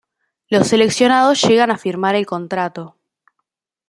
Los 0.49 0.65
seleccionados 0.69 1.43
llegan 1.43 1.69
a 1.69 1.77
firmar 1.77 2.15
el 2.15 2.25
contrato. 2.25 2.97